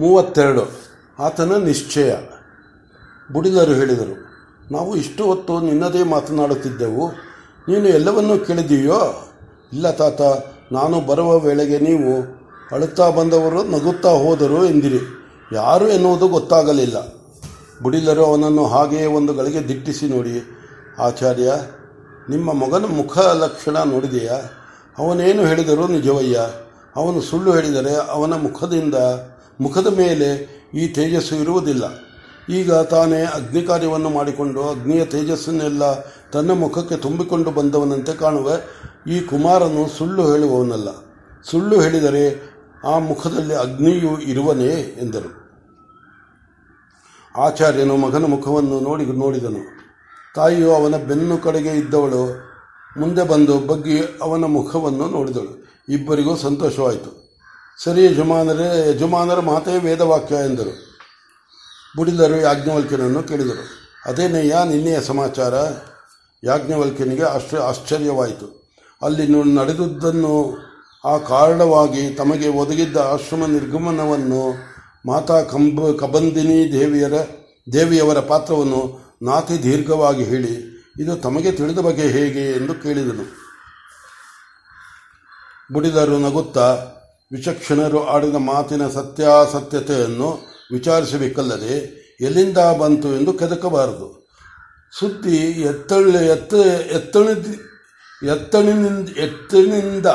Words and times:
ಮೂವತ್ತೆರಡು. 0.00 0.64
ಆತನ 1.18 1.56
ನಿಶ್ಚಯ. 1.64 2.12
ಬುಡಿದರು 3.32 3.74
ಹೇಳಿದರು, 3.74 4.16
ನಾವು 4.72 4.90
ಇಷ್ಟು 4.96 5.22
ಹೊತ್ತು 5.24 5.54
ನಿನ್ನದೇ 5.60 6.02
ಮಾತನಾಡುತ್ತಿದ್ದೆವು. 6.04 7.04
ನೀನು 7.68 7.86
ಎಲ್ಲವನ್ನೂ 7.88 8.34
ಕೇಳಿದೀಯೋ 8.38 9.00
ಇಲ್ಲ 9.72 9.90
ತಾತ, 9.90 10.22
ನಾನು 10.72 10.96
ಬರುವ 11.00 11.30
ವೇಳೆಗೆ 11.38 11.78
ನೀವು 11.78 12.12
ಅಳುತ್ತಾ 12.72 13.06
ಬಂದವರು 13.10 13.60
ನಗುತ್ತಾ 13.64 14.12
ಹೋದರು 14.22 14.60
ಎಂದಿರಿ. 14.64 15.00
ಯಾರು 15.52 15.86
ಎನ್ನುವುದು 15.88 16.26
ಗೊತ್ತಾಗಲಿಲ್ಲ. 16.28 16.98
ಬುಡಿಲರು 17.82 18.24
ಅವನನ್ನು 18.24 18.64
ಹಾಗೆಯೇ 18.66 19.06
ಒಂದು 19.06 19.32
ಗಳಿಗೆ 19.34 19.60
ದಿಟ್ಟಿಸಿ 19.68 20.06
ನೋಡಿ, 20.08 20.36
ಆಚಾರ್ಯ, 20.98 21.52
ನಿಮ್ಮ 22.28 22.48
ಮಗನ 22.52 22.84
ಮುಖ 22.96 23.14
ಲಕ್ಷಣ 23.18 23.76
ನೋಡಿದೆಯಾ? 23.84 24.38
ಅವನೇನು 24.98 25.42
ಹೇಳಿದರೂ 25.46 25.86
ನಿಜವಯ್ಯ? 25.88 26.38
ಅವನು 26.96 27.20
ಸುಳ್ಳು 27.20 27.50
ಹೇಳಿದರೆ 27.52 27.94
ಅವನ 28.10 28.34
ಮುಖದಿಂದ 28.42 28.96
ಮುಖದ 29.60 29.86
ಮೇಲೆ 29.86 30.60
ಈ 30.74 30.88
ತೇಜಸ್ಸು 30.88 31.36
ಇರುವುದಿಲ್ಲ. 31.36 31.84
ಈಗ 32.48 32.72
ತಾನೇ 32.72 33.22
ಅಗ್ನಿ 33.22 33.62
ಕಾರ್ಯವನ್ನು 33.62 34.10
ಮಾಡಿಕೊಂಡು 34.10 34.68
ಅಗ್ನಿಯ 34.68 35.04
ತೇಜಸ್ಸನ್ನೆಲ್ಲ 35.04 36.00
ತನ್ನ 36.32 36.50
ಮುಖಕ್ಕೆ 36.50 36.96
ತುಂಬಿಕೊಂಡು 36.96 37.50
ಬಂದವನಂತೆ 37.50 38.12
ಕಾಣುವ 38.12 38.52
ಈ 39.06 39.20
ಕುಮಾರನು 39.20 39.88
ಸುಳ್ಳು 39.98 40.32
ಹೇಳುವವನಲ್ಲ. 40.32 40.88
ಸುಳ್ಳು 41.50 41.80
ಹೇಳಿದರೆ 41.80 42.54
ಆ 42.84 42.98
ಮುಖದಲ್ಲಿ 42.98 43.54
ಅಗ್ನಿಯು 43.54 44.18
ಇರುವನೇ 44.18 44.98
ಎಂದರು. 45.02 45.44
ಆಚಾರ್ಯನು 47.36 47.96
ಮಗನ 47.96 48.24
ಮುಖವನ್ನು 48.24 48.80
ನೋಡಿ 48.80 49.06
ನೋಡಿದನು. 49.06 49.58
ತಾಯಿಯು 50.36 50.72
ಅವನ 50.72 50.96
ಬೆನ್ನು 50.96 51.38
ಕಡೆಗೆ 51.38 51.68
ಇದ್ದವಳು. 51.68 52.54
ಮುಂದೆ 53.00 53.22
ಬಂದು 53.22 53.58
ಬಗ್ಗಿ 53.58 54.00
ಅವನ 54.22 54.44
ಮುಖವನ್ನು 54.44 55.06
ನೋಡಿದಳು. 55.06 55.64
ಇಬ್ಬರಿಗೂ 55.88 56.36
ಸಂತೋಷವಾಯಿತು. 56.36 57.23
ಸರಿ 57.78 58.04
ಯಜಮಾನರೇ, 58.04 58.90
ಯಜಮಾನರ 58.90 59.40
ಮಾತೇ 59.40 59.78
ವೇದವಾಕ್ಯ 59.78 60.34
ಎಂದರು. 60.34 60.72
ಬುಡಿದರು 61.96 62.36
ಯಾಜ್ಞವಲ್ಕ್ಯನನ್ನು 62.36 63.22
ಕೇಳಿದರು. 63.22 63.64
ಅದೇನಯ್ಯ 64.06 64.56
ನಿನ್ನೆಯ 64.68 65.00
ಸಮಾಚಾರ? 65.00 65.54
ಯಾಜ್ಞವಲ್ಕ್ಯನಿಗೆ 66.44 67.22
ಆಶ್ಚರ್ಯ, 67.22 67.62
ಆಶ್ಚರ್ಯವಾಯಿತು. 67.62 68.76
ಅಲ್ಲಿ 69.02 69.54
ನಡೆದುದನ್ನು 69.54 70.58
ಆ 71.04 71.18
ಕಾರಣವಾಗಿ 71.18 72.10
ತಮಗೆ 72.10 72.48
ಒದಗಿದ್ದ 72.48 72.96
ಆಶ್ರಮ 72.96 73.46
ನಿರ್ಗಮನವನ್ನು 73.46 74.54
ಮಾತಾ 75.06 75.42
ಕಂಬ, 75.42 75.90
ಕಬಂದಿನಿ 76.00 76.72
ದೇವಿಯರ, 76.72 77.12
ದೇವಿಯವರ 77.72 78.18
ಪಾತ್ರವನ್ನು 78.18 79.00
ನಾತಿ 79.22 79.62
ದೀರ್ಘವಾಗಿ 79.62 80.24
ಹೇಳಿ, 80.24 80.54
ಇದು 81.00 81.16
ತಮಗೆ 81.16 81.52
ತಿಳಿದ 81.52 81.78
ಬಗ್ಗೆ 81.78 82.02
ಹೇಗೆ 82.02 82.52
ಎಂದು 82.52 82.74
ಕೇಳಿದನು. 82.74 83.44
ಬುಡಿದರು 85.72 86.18
ನಗುತ್ತಾ 86.18 86.93
ವಿಚಕ್ಷಣರು 87.34 88.08
ಆಡಿದ 88.08 88.34
ಮಾತಿನ 88.34 88.88
ಸತ್ಯಾಸತ್ಯತೆಯನ್ನು 88.88 90.38
ವಿಚಾರಿಸಬೇಕಲ್ಲದೆ 90.72 92.04
ಎಲ್ಲಿಂದ 92.20 92.58
ಬಂತು 92.58 93.08
ಎಂದು 93.16 93.32
ಕೆದಕಬಾರದು. 93.32 94.28
ಸುದ್ದಿ 94.98 95.36
ಎತ್ತಳೆ 95.36 96.26
ಎತ್ತ 96.26 96.54
ಎತ್ತಣ 96.92 97.28
ಎತ್ತಣಿನಿಂದ 98.28 99.08
ಎತ್ತಣಿನಿಂದ 99.08 100.06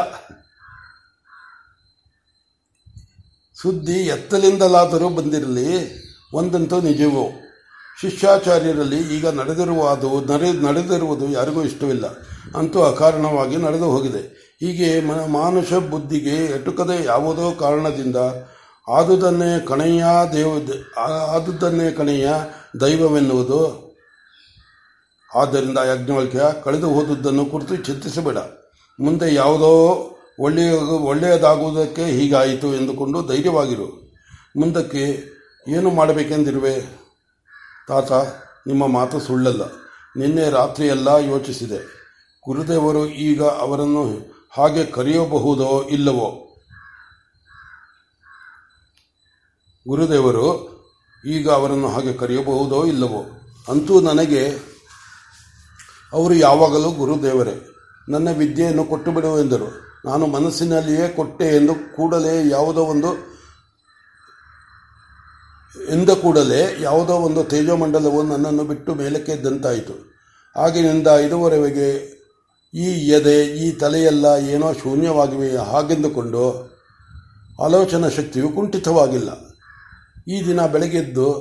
ಸುದ್ದಿ 3.62 3.94
ಎತ್ತಲಿಂದಲಾದರೂ 3.94 5.10
ಬಂದಿರಲಿ, 5.10 5.70
ಒಂದಂತೂ 6.34 6.82
ನಿಜವೋ? 6.82 7.32
ಶಿಷ್ಯಾಚಾರ್ಯರಲ್ಲಿ 8.02 9.18
ಈಗ 9.18 9.28
ನಡೆದಿರುವ 9.28 9.90
ಅದು 9.90 10.22
ನಡೆ 10.22 10.52
ನಡೆದಿರುವುದು 10.52 11.30
ಯಾರಿಗೂ 11.30 11.64
ಇಷ್ಟವಿಲ್ಲ. 11.64 12.06
ಅಂತೂ 12.58 12.82
ಅಕಾರಣವಾಗಿ 12.82 13.58
ನಡೆದು 13.58 13.86
ಹೋಗಿದೆ. 13.86 14.49
ಹೀಗೆ 14.60 15.00
ಮಾನುಷ 15.28 15.74
ಬುದ್ಧಿಗೆ 15.74 16.36
ಎಟುಕದೆ 16.36 17.06
ಯಾವುದೋ 17.06 17.52
ಕಾರಣದಿಂದ 17.52 18.16
ಆದುದನ್ನೇ 18.88 19.66
ಕಣೆಯ 19.66 20.06
ದೇವ 20.34 20.54
ಆದುದನ್ನೇ 21.30 21.92
ಕಣೆಯ 21.92 22.30
ದೈವವೆನ್ನುವುದು. 22.82 23.90
ಆದ್ದರಿಂದ 25.36 25.78
ಯಜ್ಞವಲ್ಕ್ಯ, 25.78 26.42
ಕಳೆದು 26.64 26.90
ಹೋದುದನ್ನು 26.90 27.46
ಕುರಿತು 27.46 27.76
ಚಿಂತಿಸಬೇಡ. 27.76 28.38
ಮುಂದೆ 29.00 29.34
ಯಾವುದೋ 29.34 29.72
ಒಳ್ಳೆಯ 30.40 30.74
ಒಳ್ಳೆಯದಾಗುವುದಕ್ಕೆ 30.80 32.06
ಹೀಗಾಯಿತು 32.06 32.76
ಎಂದುಕೊಂಡು 32.76 33.28
ಧೈರ್ಯವಾಗಿರು. 33.28 34.16
ಮುಂದಕ್ಕೆ 34.58 35.24
ಏನು 35.68 35.90
ಮಾಡಬೇಕೆಂದಿರುವೆ? 35.90 36.82
ತಾತ, 37.88 38.12
ನಿಮ್ಮ 38.68 38.88
ಮಾತು 38.88 39.20
ಸುಳ್ಳಲ್ಲ. 39.20 39.62
ನಿನ್ನೆ 40.18 40.50
ರಾತ್ರಿಯೆಲ್ಲ 40.50 41.08
ಯೋಚಿಸಿದೆ. 41.08 42.00
ಗುರುದೇವರು 42.48 43.08
ಈಗ 43.08 43.44
ಅವರನ್ನು 43.44 44.39
ಹಾಗೆ 44.58 44.86
ಕರೆಯಬಹುದೋ 44.86 45.84
ಇಲ್ಲವೋ? 45.84 46.46
ಗುರುದೇವರು, 49.88 50.80
ಈಗ 51.26 51.50
ಅವರನ್ನು 51.50 51.88
ಹಾಗೆ 51.88 52.14
ಕರೆಯಬಹುದೋ 52.14 52.86
ಇಲ್ಲವೋ? 52.86 53.26
ಅಂತೂ 53.72 54.02
ನನಗೆ, 54.02 54.50
ಅವರು 56.14 56.34
ಯಾವಾಗಲೂ 56.34 56.92
ಗುರುದೇವರೇ, 56.92 57.68
ನನ್ನ 58.10 58.32
ವಿದ್ಯೆಯನ್ನು 58.32 58.84
ಕೊಟ್ಟು 58.84 59.40
ಎಂದರು. 59.40 60.00
ನಾನು 60.06 60.28
ಮನಸ್ಸಿನಲ್ಲಿಯೇ 60.28 61.10
ಕೊಟ್ಟೆ 61.10 61.56
ಎಂದು 61.56 61.96
ಕೂಡಲೇ 61.96 62.50
ಯಾವುದೋ 62.50 62.82
ಒಂದು, 62.82 63.40
ಎಂದ 65.90 66.10
ಕೂಡಲೇ 66.10 66.78
ಯಾವುದೋ 66.80 67.14
ಒಂದು 67.14 67.44
ತೇಜೋಮಂಡಲವು 67.44 68.24
ನನ್ನನ್ನು 68.24 68.64
ಬಿಟ್ಟು 68.64 68.96
ಮೇಲಕ್ಕೆ 68.96 69.32
ಎದ್ದಂತಾಯಿತು 69.32 70.14
ಆಗಿನಿಂದ 70.56 71.08
ಇದುವರೆಗೆ 71.08 72.19
ಈ 72.74 73.08
ಎದೆ, 73.08 73.46
ಈ 73.46 73.72
ತಲೆಯೆಲ್ಲ 73.72 74.26
ಏನೋ 74.26 74.74
ಶೂನ್ಯವಾಗಿವೆ 74.74 75.56
ಹಾಗೆಂದುಕೊಂಡು 75.58 76.44
ಆಲೋಚನಾ 77.62 78.10
ಶಕ್ತಿಯು 78.10 78.50
ಕುಂಠಿತವಾಗಿಲ್ಲ. 78.50 79.30
ಈ 80.28 80.48
ದಿನ 80.48 80.66
ಬೆಳಗ್ಗೆದ್ದು 80.66 81.32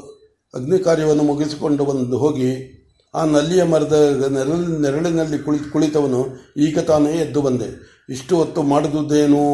ಅಗ್ನಿ 0.54 0.78
ಕಾರ್ಯವನ್ನು 0.78 1.22
ಮುಗಿಸಿಕೊಂಡು 1.22 1.84
ಬಂದು 1.84 2.18
ಹೋಗಿ 2.18 2.74
ಆ 3.14 3.24
ನಲ್ಲಿಯ 3.24 3.62
ಮರದ 3.62 3.92
ನೆರಳು, 4.32 4.80
ನೆರಳಿನಲ್ಲಿ 4.80 5.38
ಕುಳಿ, 5.38 5.70
ಕುಳಿತವನು 5.70 6.26
ಈಗ 6.56 6.78
ತಾನೇ 6.78 7.12
ಎದ್ದು 7.12 7.42
ಬಂದೆ. 7.42 7.68
ಇಷ್ಟು 8.10 8.36
ಹೊತ್ತು 8.36 8.62
ಮಾಡಿದುದೇನು 8.62 9.44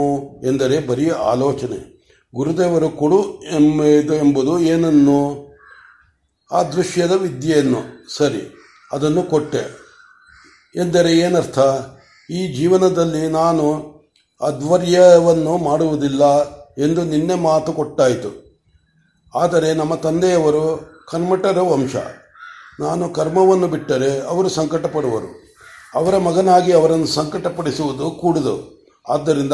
ಎಂದರೆ 0.46 0.86
ಬರೀ 0.86 1.08
ಆಲೋಚನೆ. 1.08 1.94
ಗುರುದೇವರು 2.34 2.88
ಕೊಡು 2.90 3.42
ಎಂಬ 3.42 3.82
ಎಂಬುದು 4.14 4.58
ಏನನ್ನು? 4.58 5.20
ಆ 6.52 6.62
ದೃಶ್ಯದ 6.62 7.10
ವಿದ್ಯೆಯನ್ನು. 7.10 7.80
ಸರಿ, 8.16 8.54
ಅದನ್ನು 8.92 9.22
ಕೊಟ್ಟೆ. 9.22 9.83
ಎಂದರೆ 10.76 11.18
ಏನರ್ಥ? 11.18 11.58
ಈ 12.30 12.52
ಜೀವನದಲ್ಲಿ 12.52 13.28
ನಾನು 13.28 13.94
ಅಧ್ವರ್ಯವನ್ನು 14.40 15.58
ಮಾಡುವುದಿಲ್ಲ 15.58 16.24
ಎಂದು 16.78 17.04
ನಿನ್ನೆ 17.04 17.34
ಮಾತು 17.34 17.72
ಕೊಟ್ಟಾಯಿತು. 17.72 18.44
ಆದರೆ 19.34 19.74
ನಮ್ಮ 19.74 19.94
ತಂದೆಯವರು 19.94 20.94
ಕನ್ಮಠರ 21.10 21.58
ವಂಶ. 21.60 21.96
ನಾನು 22.80 23.08
ಕರ್ಮವನ್ನು 23.08 23.68
ಬಿಟ್ಟರೆ 23.68 24.20
ಅವರು 24.20 24.48
ಸಂಕಟ 24.48 24.86
ಪಡುವರು 24.86 25.58
ಅವರ 25.94 26.18
ಮಗನಾಗಿ 26.18 26.72
ಅವರನ್ನು 26.72 27.06
ಸಂಕಟಪಡಿಸುವುದು 27.06 28.10
ಕೂಡುದು. 28.10 28.86
ಆದ್ದರಿಂದ 29.08 29.52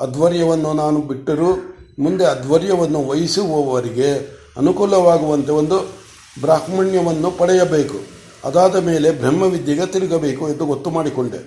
ಅಧ್ವರ್ಯವನ್ನು 0.00 0.72
ನಾನು 0.72 0.98
ಬಿಟ್ಟರೂ 0.98 1.76
ಮುಂದೆ 1.98 2.24
ಅಧ್ವರ್ಯವನ್ನು 2.24 3.06
ವಹಿಸುವವರಿಗೆ 3.08 4.42
ಅನುಕೂಲವಾಗುವಂತೆ 4.56 5.52
ಒಂದು 5.52 5.78
ಬ್ರಾಹ್ಮಣ್ಯವನ್ನು 6.40 7.30
ಪಡೆಯಬೇಕು. 7.30 8.21
ಅದಾದ 8.44 8.76
ಮೇಲೆ 8.76 9.10
ಬ್ರಹ್ಮವಿದ್ಯೆಗೆ 9.10 9.86
ತಿರುಗಬೇಕು 9.86 10.48
ಎಂದು 10.48 10.66
ಗೊತ್ತು 10.66 10.90
ಮಾಡಿಕೊಂಡೆ. 10.90 11.40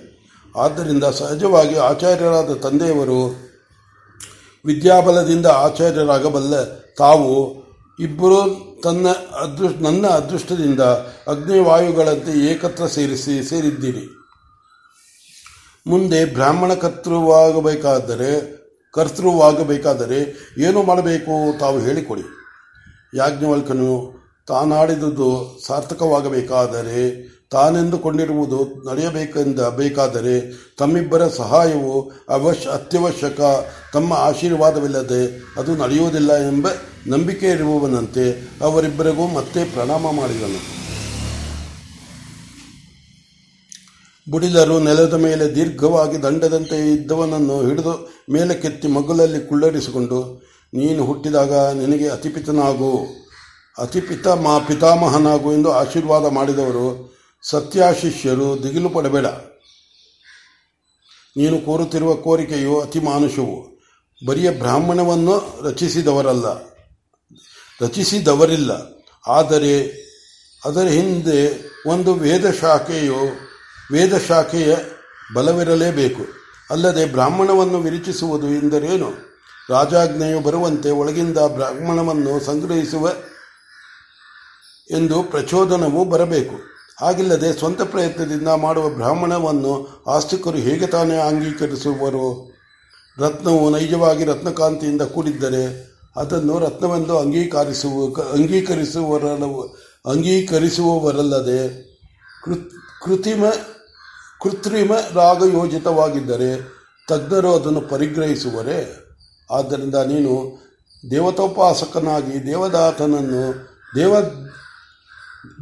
ಆದ್ದರಿಂದ 0.56 1.04
ಸಹಜವಾಗಿ 1.04 1.76
ಆಚಾರ್ಯರಾದ 1.76 2.54
ತಂದೆಯವರು 2.54 3.20
ವಿದ್ಯಾಬಲದಿಂದ 4.64 5.46
ಆಚಾರ್ಯರಾಗಬಲ್ಲ 5.46 6.54
ತಾವು 6.94 7.30
ಇಬ್ಬರು 8.00 8.38
ತನ್ನ 8.82 9.06
ಅದೃಷ್ಟ, 9.42 9.82
ನನ್ನ 9.82 10.06
ಅದೃಷ್ಟದಿಂದ 10.06 10.80
ಅಗ್ನಿವಾಯುಗಳಂತೆ 11.32 12.32
ಏಕತ್ರ 12.46 12.86
ಸೇರಿಸಿ, 12.86 13.42
ಸೇರಿದ್ದೀರಿ. 13.48 14.04
ಮುಂದೆ 15.86 16.24
ಬ್ರಾಹ್ಮಣ 16.24 16.74
ಕರ್ತೃವಾಗಬೇಕಾದರೆ 16.74 18.30
ಕರ್ತೃವಾಗಬೇಕಾದರೆ 18.94 20.18
ಏನು 20.58 20.82
ಮಾಡಬೇಕು 20.82 21.58
ತಾವು 21.58 21.78
ಹೇಳಿಕೊಡಿ. 21.78 22.24
ಯಾಜ್ಞವಲ್ಕನು 23.14 23.90
ತಾನಾಡಿದುದು 24.48 25.28
ಸಾರ್ಥಕವಾಗಬೇಕಾದರೆ, 25.66 27.00
ತಾನೆಂದುಕೊಂಡಿರುವುದು 27.50 28.58
ನಡೆಯಬೇಕೆಂದ 28.88 29.60
ಬೇಕಾದರೆ, 29.60 30.34
ತಮ್ಮಿಬ್ಬರ 30.78 31.28
ಸಹಾಯವು 31.28 32.12
ಅವಶ್ಯ 32.28 32.70
ಅತ್ಯವಶ್ಯಕ, 32.70 33.40
ತಮ್ಮ 33.92 34.12
ಆಶೀರ್ವಾದವಿಲ್ಲದೆ 34.12 35.22
ಅದು 35.56 35.76
ನಡೆಯುವುದಿಲ್ಲ 35.76 36.32
ಎಂಬ 36.48 36.66
ನಂಬಿಕೆ 37.06 37.46
ಇರುವವನಂತೆ 37.46 38.24
ಅವರಿಬ್ಬರಿಗೂ 38.62 39.26
ಮತ್ತೆ 39.26 39.64
ಪ್ರಣಾಮ 39.64 40.10
ಮಾಡಿದನು. 40.10 40.62
ಬುಡಿಲರು 44.30 44.78
ನೆಲದ 44.80 45.14
ಮೇಲೆ 45.14 45.44
ದೀರ್ಘವಾಗಿ 45.54 46.22
ದಂಡದಂತೆ 46.22 46.92
ಇದ್ದವನನ್ನು 46.94 47.56
ಹಿಡಿದು 47.68 47.92
ಮೇಲಕ್ಕೆತ್ತಿ 48.32 48.88
ಮಗುಲಲ್ಲಿ 48.88 49.40
ಕುಳ್ಳರಿಸಿಕೊಂಡು, 49.48 50.20
ನೀನು 50.74 51.04
ಹುಟ್ಟಿದಾಗ 51.04 51.52
ನಿನಗೆ 51.54 52.08
ಅತಿಪಿತನಾಗು. 52.08 52.92
ಅತಿಪಿತ 53.78 54.28
ಮಾ 54.28 54.58
ಪಿತಾಮಹನಾಗು 54.58 55.52
ಎಂದು 55.52 55.72
ಆಶೀರ್ವಾದ 55.72 56.26
ಮಾಡಿದವರು 56.26 57.16
ಸತ್ಯಾಶಿಷ್ಯರು 57.50 58.62
ದಿಗಿಲು 58.62 58.88
ಪಡಬೇಡ. 58.88 59.26
ನೀನು 61.36 61.58
ಕೋರುತ್ತಿರುವ 61.58 62.14
ಕೋರಿಕೆಯು 62.14 62.80
ಅತಿ 62.80 63.00
ಮಾನುಷವು. 63.00 63.76
ಬರಿಯ 64.26 64.50
ಬ್ರಾಹ್ಮಣವನ್ನು 64.50 65.62
ರಚಿಸಿದವರಲ್ಲ, 65.62 66.62
ರಚಿಸಿದವರಿಲ್ಲ. 67.82 68.70
ಆದರೆ, 69.26 70.06
ಅದರ 70.64 70.86
ಹಿಂದೆ 70.86 71.64
ಒಂದು 71.88 72.14
ವೇದ 72.14 72.50
ಶಾಖೆಯು, 72.50 73.16
ವೇದ 73.92 74.18
ಶಾಖೆಯ 74.18 74.76
ಬಲವಿರಲೇಬೇಕು. 75.34 76.22
ಅಲ್ಲದೆ 76.70 77.04
ಬ್ರಾಹ್ಮಣವನ್ನು 77.04 77.78
ವಿರಚಿಸುವುದು 77.78 78.46
ಎಂದರೇನು? 78.46 79.12
ರಾಜಾಜ್ಞೆಯು 79.70 80.40
ಬರುವಂತೆ 80.40 80.90
ಒಳಗಿಂದ 80.90 81.38
ಬ್ರಾಹ್ಮಣವನ್ನು 81.38 82.40
ಸಂಗ್ರಹಿಸುವ 82.40 83.10
ಎಂದು 84.90 85.22
ಪ್ರಚೋದನವು 85.22 86.04
ಬರಬೇಕು. 86.04 86.54
ಹಾಗಿಲ್ಲದೆ 87.00 87.58
ಸ್ವಂತ 87.58 87.82
ಪ್ರಯತ್ನದಿಂದ 87.82 88.48
ಮಾಡುವ 88.48 88.88
ಬ್ರಾಹ್ಮಣವನ್ನು 88.88 90.02
ಆಸ್ತಿಕರು 90.06 90.58
ಹೇಗೆ 90.58 90.86
ತಾನೇ 90.86 91.16
ಅಂಗೀಕರಿಸುವರು? 91.18 92.56
ರತ್ನವು 93.18 93.70
ನೈಜವಾಗಿ 93.70 94.24
ರತ್ನಕಾಂತಿಯಿಂದ 94.24 95.02
ಕೂಡಿದ್ದರೆ 95.02 95.64
ಅದನ್ನು 96.16 96.58
ರತ್ನವೆಂದು 96.58 97.18
ಅಂಗೀಕರಿಸುವ 97.18 98.22
ಅಂಗೀಕರಿಸುವರ 98.32 99.24
ಅಂಗೀಕರಿಸುವವರಲ್ಲದೆ 100.10 101.60
ಕೃತ್ರಿಮ 103.04 103.44
ಕೃತ್ರಿಮ 104.42 104.92
ರಾಗಯೋಜಿತವಾಗಿದ್ದರೆ 105.14 106.50
ತಜ್ಞರು 107.08 107.54
ಅದನ್ನು 107.54 107.80
ಪರಿಗ್ರಹಿಸುವರೇ? 107.80 108.78
ಆದ್ದರಿಂದ 109.50 109.94
ನೀನು 109.94 110.32
ದೇವತೋಪಾಸಕನಾಗಿ 111.10 112.46
ದೇವದಾತನನ್ನು 112.46 113.42
ದೇವ 113.96 114.14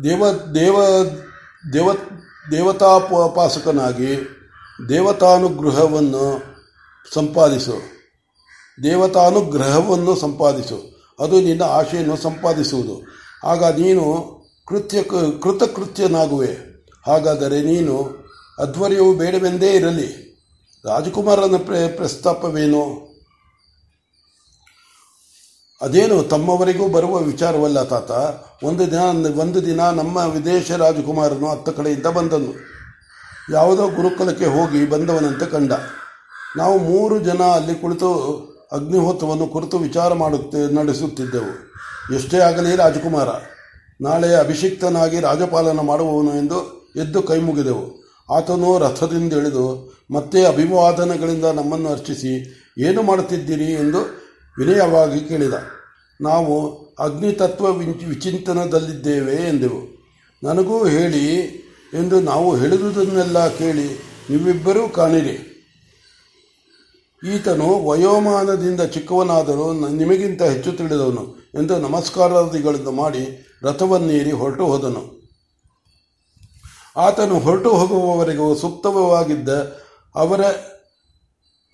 ದೇವ 0.05 0.31
ದೇವ 0.55 1.05
ದೇವ 1.73 1.93
ದೇವತಾಪಾಸಕನಾಗಿ 2.51 4.19
ದೇವತಾನುಗ್ರಹವನ್ನು 4.89 6.43
ಸಂಪಾದಿಸು. 7.15 7.73
ದೇವತಾನುಗ್ರಹವನ್ನು 8.83 10.17
ಸಂಪಾದಿಸು. 10.17 11.07
ಅದು 11.21 11.41
ನಿನ್ನ 11.41 11.63
ಆಶೆಯನ್ನು 11.63 12.17
ಸಂಪಾದಿಸುವುದು. 12.17 13.03
ಆಗ 13.45 13.65
ನೀನು 13.65 14.35
ಕೃತ್ಯ, 14.69 15.03
ಕೃತಕೃತ್ಯನಾಗುವೆ. 15.43 16.57
ಹಾಗಾದರೆ 17.07 17.63
ನೀನು 17.63 18.25
ಅಧ್ವರ್ಯವು 18.59 19.15
ಬೇಡವೆಂದೇ 19.15 19.73
ಇರಲಿ. 19.73 20.25
ರಾಜಕುಮಾರನ 20.85 21.57
ಪ್ರ, 21.57 21.75
ಪ್ರಸ್ತಾಪವೇನು? 21.97 23.14
ಅದೇನು 25.85 26.23
ತಮ್ಮವರಿಗೂ 26.23 26.89
ಬರುವ 26.89 27.15
ವಿಚಾರವಲ್ಲ 27.31 27.83
ತಾತ. 27.83 28.13
ಒಂದು 28.65 28.85
ದಿನ 28.91 29.03
ಒಂದು 29.45 29.67
ದಿನ 29.67 29.81
ನಮ್ಮ 30.01 30.17
ವಿದೇಶ 30.17 30.73
ರಾಜಕುಮಾರನು 30.83 31.47
ಹತ್ತ 31.47 31.69
ಕಡೆಯಿಂದ 31.69 32.07
ಬಂದನು. 32.07 32.53
ಯಾವುದೋ 33.53 33.85
ಗುರುಕುಲಕ್ಕೆ 33.89 34.47
ಹೋಗಿ 34.47 34.91
ಬಂದವನಂತೆ 34.91 35.47
ಕಂಡ. 35.47 35.73
ನಾವು 36.57 36.79
ಮೂರು 36.79 37.19
ಜನ 37.19 37.43
ಅಲ್ಲಿ 37.57 37.75
ಕುಳಿತು 37.75 38.11
ಅಗ್ನಿಹೋತ್ರವನ್ನು 38.73 39.47
ಕುರಿತು 39.47 39.79
ವಿಚಾರ 39.79 40.13
ಮಾಡುತ್ತೆ, 40.13 40.75
ನಡೆಸುತ್ತಿದ್ದೆವು. 40.75 41.53
ಎಷ್ಟೇ 42.15 42.39
ಆಗಲಿ 42.39 42.77
ರಾಜಕುಮಾರ, 42.77 43.29
ನಾಳೆ 44.01 44.35
ಅಭಿಷಿಕ್ತನಾಗಿ 44.35 45.21
ರಾಜಪಾಲನ 45.21 45.81
ಮಾಡುವವನು 45.81 46.33
ಎಂದು 46.35 46.59
ಎದ್ದು 46.97 47.23
ಕೈ 47.23 47.39
ಮುಗಿದೆವು. 47.41 47.87
ಆತನು 48.35 48.79
ರಥದಿಂದ 48.79 49.33
ಇಳಿದು 49.33 49.67
ಮತ್ತೆ 50.11 50.41
ಅಭಿವಾದನಗಳಿಂದ 50.47 51.45
ನಮ್ಮನ್ನು 51.45 51.89
ಅರ್ಚಿಸಿ, 51.89 52.33
ಏನು 52.79 53.03
ಮಾಡುತ್ತಿದ್ದೀರಿ 53.03 53.69
ಎಂದು 53.73 54.24
ವಿನಯವಾಗಿ 54.59 55.21
ಕೇಳಿದ. 55.21 55.55
ನಾವು 56.21 56.85
ಅಗ್ನಿತತ್ವ 56.99 57.73
ವಿಚಿಂತನದಲ್ಲಿದ್ದೇವೆ 57.73 59.35
ಎಂದೆವು. 59.35 59.95
ನನಗೂ 60.43 60.87
ಹೇಳಿ 60.87 61.35
ಎಂದು 61.95 62.21
ನಾವು 62.21 62.57
ಹೇಳಿದುದನ್ನೆಲ್ಲ 62.57 63.49
ಕೇಳಿ 63.49 63.89
ನೀವಿಬ್ಬರೂ 64.31 64.89
ಕಾಣಿರಿ. 64.89 65.51
ಈತನು 67.35 67.87
ವಯೋಮಾನದಿಂದ 67.87 68.81
ಚಿಕ್ಕವನಾದರೂ 68.81 69.73
ನಿಮಗಿಂತ 69.73 70.43
ಹೆಚ್ಚು 70.43 70.73
ತಿಳಿದವನು 70.73 71.53
ಎಂದು 71.55 71.79
ನಮಸ್ಕಾರಾದಿಗಳನ್ನು 71.79 72.91
ಮಾಡಿ 72.91 73.47
ರಥವನ್ನೇರಿ 73.63 74.33
ಹೊರಟು 74.33 74.67
ಹೋದನು. 74.67 75.25
ಆತನು 76.97 77.39
ಹೊರಟು 77.39 77.71
ಹೋಗುವವರೆಗೂ 77.71 78.55
ಸುಪ್ತವಾಗಿದ್ದ 78.55 79.49
ಅವರ 80.15 80.41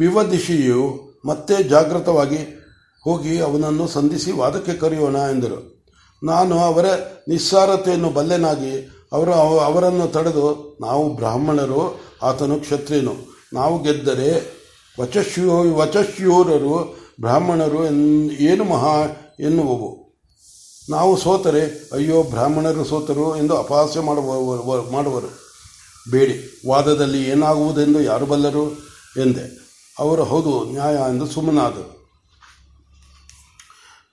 ವಿವದಿಶಿಯು 0.01 1.11
ಮತ್ತೆ 1.25 1.63
ಜಾಗೃತವಾಗಿ 1.63 2.60
ಹೋಗಿ 3.05 3.41
ಅವನನ್ನು 3.41 3.89
ಸಂಧಿಸಿ 3.89 4.31
ವಾದಕ್ಕೆ 4.33 4.75
ಕರೆಯೋಣ 4.75 5.17
ಎಂದರು. 5.17 5.85
ನಾನು 6.23 6.59
ಅವರ 6.59 6.87
ನಿಸ್ಸಾರತೆಯನ್ನು 7.29 8.11
ಬಲ್ಲೆನಾಗಿ 8.11 8.89
ಅವರು 9.13 9.33
ಅವರನ್ನು 9.33 10.09
ತಡೆದು, 10.09 10.79
ನಾವು 10.81 11.15
ಬ್ರಾಹ್ಮಣರು, 11.15 12.01
ಆತನು 12.23 12.57
ಕ್ಷತ್ರಿಯನು. 12.57 13.15
ನಾವು 13.53 13.83
ಗೆದ್ದರೆ 13.83 14.61
ವಚಶ್ಯೂ 15.01 15.75
ವಚಶ್ಯೂರರು 15.75 16.97
ಬ್ರಾಹ್ಮಣರು 17.21 17.85
ಏನು 18.33 18.65
ಮಹಾ 18.65 19.03
ಎನ್ನುವವು? 19.41 20.01
ನಾವು 20.91 21.17
ಸೋತರೆ, 21.17 21.91
ಅಯ್ಯೋ, 21.93 22.23
ಬ್ರಾಹ್ಮಣರು 22.23 22.85
ಸೋತರು 22.85 23.37
ಎಂದು 23.37 23.57
ಅಪಹಾಸ್ಯ 23.57 24.01
ಮಾಡುವ 24.01 24.91
ಮಾಡುವರು. 24.91 25.31
ಬೇಡಿ, 26.11 26.63
ವಾದದಲ್ಲಿ 26.69 27.31
ಏನಾಗುವುದೆಂದು 27.31 28.03
ಯಾರು 28.03 28.27
ಬಲ್ಲರು? 28.27 28.71
ಎಂದೆ. 29.23 29.47
ಅವರು, 29.99 30.25
ಹೌದು, 30.25 30.65
ನ್ಯಾಯ 30.65 30.95
ಎಂದು 30.95 31.27
ಸುಮ್ಮನಾದರು. 31.27 32.00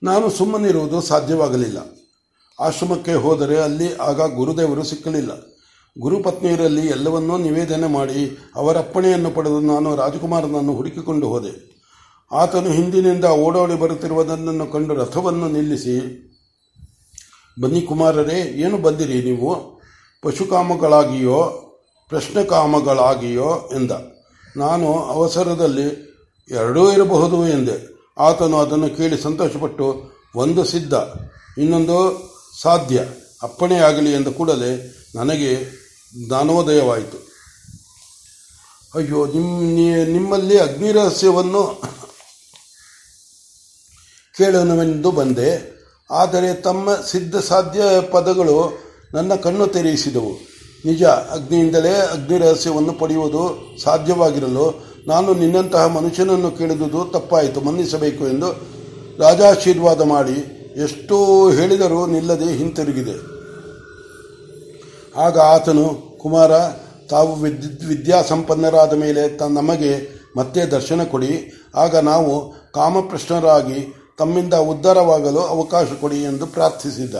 ನಾನು 0.02 0.30
ಸುಮ್ಮನಿರುವುದು 0.30 1.00
ಸಾಧ್ಯವಾಗಲಿಲ್ಲ. 1.00 1.78
ಆಶ್ರಮಕ್ಕೆ 2.60 3.14
ಹೋದರೆ 3.14 3.62
ಅಲ್ಲಿ 3.62 3.96
ಆಗ 3.96 4.34
ಗುರುದೇವರು 4.34 4.84
ಸಿಕ್ಕಲಿಲ್ಲ. 4.84 5.30
ಗುರುಪತ್ನಿಯರಲ್ಲಿ 6.00 6.86
ಎಲ್ಲವನ್ನೂ 6.86 7.38
ನಿವೇದನೆ 7.38 7.86
ಮಾಡಿ 7.86 8.38
ಅವರಪ್ಪಣೆಯನ್ನು 8.56 9.30
ಪಡೆದು 9.30 9.60
ನಾನು 9.60 9.96
ರಾಜಕುಮಾರನನ್ನು 9.96 10.72
ಹುಡುಕಿಕೊಂಡು 10.72 11.28
ಹೋದೆ. 11.28 11.78
ಆತನು 12.32 12.70
ಹಿಂದಿನಿಂದ 12.70 13.24
ಓಡೋಡಿ 13.24 13.74
ಬರುತ್ತಿರುವುದನ್ನು 13.74 14.72
ಕಂಡು 14.72 14.94
ರಥವನ್ನು 14.94 15.48
ನಿಲ್ಲಿಸಿ, 15.48 16.24
ಬನ್ನಿ 17.60 17.82
ಕುಮಾರರೇ, 17.82 18.40
ಏನು 18.40 18.78
ಬಂದಿರಿ 18.78 19.22
ನೀವು? 19.22 19.80
ಪಶುಕಾಮಗಳಾಗಿಯೋ, 20.22 21.42
ಪ್ರಶ್ನಕಾಮಗಳಾಗಿಯೋ? 22.08 23.70
ಎಂದ. 23.74 23.90
ನಾನು 24.56 24.94
ಅವಸರದಲ್ಲಿ 24.94 26.08
ಎರಡೂ 26.50 26.92
ಇರಬಹುದು 26.92 27.48
ಎಂದೆ. 27.48 27.97
ಆತನು 28.18 28.58
ಅದನ್ನು 28.58 28.96
ಕೇಳಿ 28.96 29.22
ಸಂತೋಷಪಟ್ಟು, 29.22 30.12
ಒಂದು 30.36 30.64
ಸಿದ್ಧ, 30.64 30.94
ಇನ್ನೊಂದು 31.58 31.98
ಸಾಧ್ಯ 32.62 33.04
ಅಪ್ಪಣೆಯಾಗಲಿ 33.42 34.12
ಎಂದ 34.12 34.28
ಕೂಡಲೇ 34.28 34.94
ನನಗೆ 35.14 35.50
ಜ್ಞಾನೋದಯವಾಯಿತು. 36.26 37.28
ಅಯ್ಯೋ 38.94 39.26
ನಿಮ್ಮ 39.26 39.60
ನಿಮ್ಮಲ್ಲಿ 40.12 40.58
ಅಗ್ನಿ 40.58 40.92
ರಹಸ್ಯವನ್ನು 40.92 41.82
ಕೇಳೋಣವೆಂದು 44.36 45.10
ಬಂದೆ. 45.10 45.78
ಆದರೆ 46.10 46.54
ತಮ್ಮ 46.54 46.94
ಸಿದ್ಧ 46.94 47.36
ಸಾಧ್ಯ 47.36 47.80
ಪದಗಳು 48.10 48.78
ನನ್ನ 49.14 49.34
ಕಣ್ಣು 49.34 49.66
ತೆರೆಯಿಸಿದವು. 49.66 50.32
ನಿಜ, 50.84 51.02
ಅಗ್ನಿಯಿಂದಲೇ 51.04 51.94
ಅಗ್ನಿ 51.94 52.38
ರಹಸ್ಯವನ್ನು 52.38 52.92
ಪಡೆಯುವುದು 52.92 53.42
ಸಾಧ್ಯವಾಗಿರಲು 53.82 54.87
ನಾನು 55.08 55.34
ನಿನ್ನಂತಹ 55.34 55.86
ಮನುಷ್ಯನನ್ನು 55.86 56.50
ಕೇಳಿದುದು 56.50 57.04
ತಪ್ಪಾಯಿತು, 57.04 57.60
ಮನ್ನಿಸಬೇಕು 57.60 58.28
ಎಂದು 58.28 58.48
ರಾಜಾಶೀರ್ವಾದ 59.18 60.00
ಮಾಡಿ 60.00 60.54
ಎಷ್ಟು 60.76 61.50
ಹೇಳಿದರೂ 61.50 62.06
ನಿಲ್ಲದೆ 62.06 62.44
ಹಿಂತಿರುಗಿದೆ. 62.44 63.38
ಆಗ 65.20 65.38
ಆತನು, 65.38 66.18
ಕುಮಾರ, 66.18 66.50
ತಾವು 67.10 67.34
ವಿದ್ಯಾ 67.34 67.88
ವಿದ್ಯಾಸಂಪನ್ನರಾದ 67.88 68.92
ಮೇಲೆ 68.92 69.28
ತ, 69.28 69.42
ನಮಗೆ 69.42 70.18
ಮತ್ತೆ 70.36 70.64
ದರ್ಶನ 70.64 71.04
ಕೊಡಿ, 71.04 71.52
ಆಗ 71.74 71.96
ನಾವು 71.96 72.54
ಕಾಮಪ್ರಶ್ನರಾಗಿ 72.74 73.94
ತಮ್ಮಿಂದ 74.18 74.54
ಉದ್ಧಾರವಾಗಲು 74.54 75.40
ಅವಕಾಶ 75.40 75.86
ಕೊಡಿ 76.00 76.22
ಎಂದು 76.22 76.46
ಪ್ರಾರ್ಥಿಸಿದ್ದ. 76.46 77.14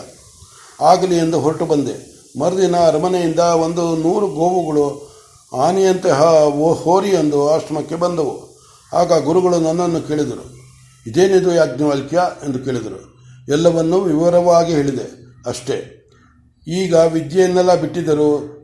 ಆಗಲಿ 0.81 1.17
ಎಂದು 1.17 1.41
ಹೊರಟು 1.41 1.65
ಬಂದೆ. 1.65 2.19
ಮರುದಿನ 2.41 2.77
ಅರಮನೆಯಿಂದ 2.77 3.39
ಒಂದು 3.39 3.97
ನೂರು 3.97 4.27
ಗೋವುಗಳು 4.27 5.08
ಆನೆಯಂತಹ 5.57 6.23
ಹೋರಿ 6.73 7.09
ಎಂದು 7.09 7.51
ಆಶ್ರಮಕ್ಕೆ 7.51 7.95
ಬಂದವು. 7.95 8.61
ಆಗ 8.93 9.25
ಗುರುಗಳು 9.25 9.61
ನನ್ನನ್ನು 9.61 10.09
ಕೇಳಿದರು. 10.09 10.57
ಇದೇನಿದು 11.07 11.55
ಯಾಜ್ಞವಲ್ಕ್ಯ 11.55 12.21
ಎಂದು 12.45 12.59
ಕೇಳಿದರು. 12.59 13.19
ಎಲ್ಲವನ್ನೂ 13.49 14.01
ವಿವರವಾಗಿ 14.01 14.73
ಹೇಳಿದೆ. 14.73 15.27
ಅಷ್ಟೇ. 15.47 15.95
ಈಗ 16.69 16.95
ವಿದ್ಯೆಯನ್ನೆಲ್ಲ 16.95 17.81
ಬಿಟ್ಟಿದ್ದರು, 17.81 18.59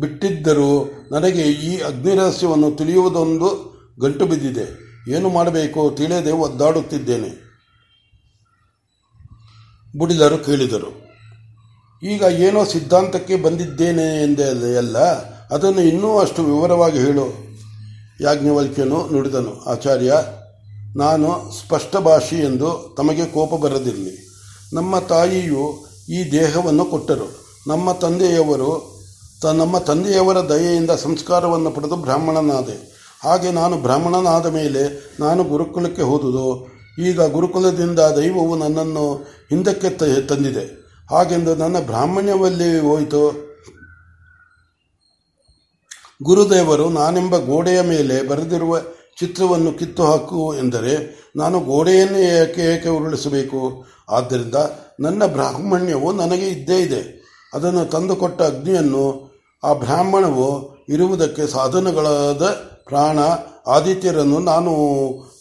ಬಿಟ್ಟಿದ್ದರೂ 0.00 0.84
ನನಗೆ 1.12 1.42
ಈ 1.42 1.80
ಅಗ್ನಿರಹಸ್ಯವನ್ನು 1.80 2.70
ತಿಳಿಯುವುದೊಂದು 2.70 3.72
ಗಂಟು 4.00 4.26
ಬಿದ್ದಿದೆ. 4.26 4.92
ಏನು 5.10 5.28
ಮಾಡಬೇಕು? 5.28 5.94
ತಿಳಿಯದೆ 5.96 6.32
ಒದ್ದಾಡುತ್ತಿದ್ದೇನೆ. 6.32 7.52
ಬುಡಿದರು 9.98 10.38
ಕೇಳಿದರು. 10.38 11.02
ಈಗ 12.02 12.22
ಏನೋ 12.22 12.64
ಸಿದ್ಧಾಂತಕ್ಕೆ 12.64 13.36
ಬಂದಿದ್ದೇನೆ 13.36 14.22
ಎಂದೆಲ್ಲ 14.22 15.31
ಅದನ್ನು 15.52 15.80
ಇನ್ನೂ 15.80 16.18
ಅಷ್ಟು 16.18 16.42
ವಿವರವಾಗಿ 16.42 16.98
ಹೇಳು. 16.98 17.52
ಯಾಜ್ಞವಲ್ಕ್ಯನು 18.20 19.06
ನುಡಿದನು, 19.12 19.64
ಆಚಾರ್ಯ, 19.66 20.12
ನಾನು 20.96 21.50
ಸ್ಪಷ್ಟ 21.58 21.96
ಭಾಷೆ 21.96 22.36
ಎಂದು 22.36 22.94
ತಮಗೆ 22.96 23.24
ಕೋಪ 23.24 23.54
ಬರದಿರಲಿ. 23.54 24.28
ನಮ್ಮ 24.72 24.98
ತಾಯಿಯು 24.98 25.86
ಈ 26.08 26.32
ದೇಹವನ್ನು 26.32 26.84
ಕೊಟ್ಟರು. 26.84 27.44
ನಮ್ಮ 27.66 27.92
ತಂದೆಯವರು 27.92 28.92
ತ, 29.42 29.46
ನಮ್ಮ 29.46 29.78
ತಂದೆಯವರ 29.78 30.36
ದಯೆಯಿಂದ 30.36 30.90
ಸಂಸ್ಕಾರವನ್ನು 30.90 31.70
ಪಡೆದು 31.70 31.96
ಬ್ರಾಹ್ಮಣನಾದೆ. 31.96 32.92
ಹಾಗೆ 33.24 33.50
ನಾನು 33.50 33.76
ಬ್ರಾಹ್ಮಣನಾದ 33.76 34.46
ಮೇಲೆ 34.46 35.12
ನಾನು 35.20 35.44
ಗುರುಕುಲಕ್ಕೆ 35.44 36.02
ಹೋದುದು. 36.02 36.68
ಈಗ 36.98 37.20
ಗುರುಕುಲದಿಂದ 37.20 37.98
ದೈವವು 37.98 38.56
ನನ್ನನ್ನು 38.56 39.14
ಹಿಂದಕ್ಕೆ 39.50 40.20
ತಂದಿದೆ. 40.20 40.82
ಹಾಗೆಂದು 41.10 41.54
ನನ್ನ 41.54 41.78
ಬ್ರಾಹ್ಮಣ್ಯವಲ್ಲಿ 41.78 42.78
ಹೋಯಿತು. 42.78 43.51
ಗುರುದೇವರು, 46.22 46.88
ನಾನೆಂಬ 46.88 47.36
ಗೋಡೆಯ 47.36 47.80
ಮೇಲೆ 47.80 48.22
ಬರೆದಿರುವ 48.22 48.80
ಚಿತ್ರವನ್ನು 49.20 49.72
ಕಿತ್ತು 49.72 50.04
ಹಾಕು 50.04 50.54
ಎಂದರೆ, 50.54 51.22
ನಾನು 51.36 51.60
ಗೋಡೆಯನ್ನು 51.60 52.18
ಏಕೆ 52.18 52.74
ಏಕೆ 52.74 52.88
ಉರುಳಿಸಬೇಕು? 52.88 53.84
ಆದ್ದರಿಂದ 54.10 54.54
ನನ್ನ 55.00 55.26
ಬ್ರಾಹ್ಮಣ್ಯವು 55.26 56.12
ನನಗೆ 56.12 56.48
ಇದ್ದೇ 56.48 56.78
ಇದೆ. 56.78 57.22
ಅದನ್ನು 57.54 57.84
ತಂದುಕೊಟ್ಟ 57.84 58.42
ಅಗ್ನಿಯನ್ನು, 58.42 59.32
ಆ 59.64 59.72
ಬ್ರಾಹ್ಮಣವು 59.72 60.76
ಇರುವುದಕ್ಕೆ 60.88 61.46
ಸಾಧನಗಳಾದ 61.46 62.42
ಪ್ರಾಣ 62.84 63.18
ಆದಿತ್ಯರನ್ನು 63.66 64.38
ನಾನು 64.38 64.72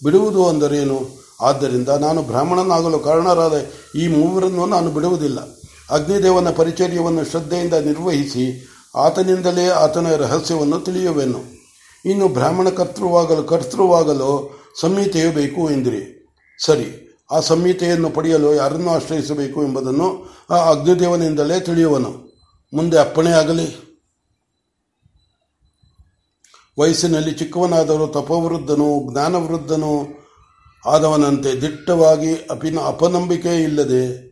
ಬಿಡುವುದು 0.03 0.50
ಅಂದರೇನು? 0.50 1.21
ಆದ್ದರಿಂದ 1.41 1.89
ನಾನು 1.89 2.21
ಬ್ರಾಹ್ಮಣನಾಗಲು 2.21 3.00
ಕಾರಣರಾದ 3.00 3.53
ಈ 3.97 4.07
ಮೂವರನ್ನು 4.07 4.65
ನಾನು 4.65 4.91
ಬಿಡುವುದಿಲ್ಲ. 4.91 5.39
ಅಗ್ನಿದೇವನ 5.89 6.50
ಪರಿಚರ್ಯವನ್ನು 6.50 7.23
ಶ್ರದ್ಧೆಯಿಂದ 7.25 7.73
ನಿರ್ವಹಿಸಿ 7.73 8.70
ಆತನಿಂದಲೇ 8.95 9.67
ಆತನ 9.67 10.15
ರಹಸ್ಯವನ್ನು 10.15 10.79
ತಿಳಿಯುವೆನು. 10.79 11.39
ಇನ್ನು 12.05 12.27
ಬ್ರಾಹ್ಮಣ 12.27 12.69
ಕರ್ತೃವಾಗಲು 12.69 13.43
ಕರ್ತೃವಾಗಲು 13.43 14.62
ಸಂಹಿತೆಯು 14.81 15.31
ಬೇಕು 15.31 15.71
ಎಂದಿರಿ. 15.71 16.29
ಸರಿ, 16.65 17.17
ಆ 17.31 17.39
ಸಂಹಿತೆಯನ್ನು 17.39 18.10
ಪಡೆಯಲು 18.10 18.53
ಯಾರನ್ನು 18.53 18.89
ಆಶ್ರಯಿಸಬೇಕು 18.89 19.63
ಎಂಬುದನ್ನು 19.63 20.29
ಆ 20.50 20.55
ಅಗ್ನಿದೇವನಿಂದಲೇ 20.55 21.60
ತಿಳಿಯುವನು. 21.60 22.31
ಮುಂದೆ 22.74 22.98
ಅಪ್ಪಣೆಯಾಗಲಿ 22.98 23.91
ವಯಸ್ಸಿನಲ್ಲಿ 26.79 27.31
ಚಿಕ್ಕವನಾದರೂ 27.31 28.07
ತಪವೃದ್ಧನು, 28.07 29.12
ಜ್ಞಾನವೃದ್ಧನು, 29.12 30.21
ಆದವನಂತೆ 30.89 31.62
ದಿಟ್ಟವಾಗಿ 31.62 32.33
ಅಪಿನ 32.33 32.79
ಅಪನಂಬಿಕೆ 32.79 33.63
ಇಲ್ಲದೆ 33.63 34.30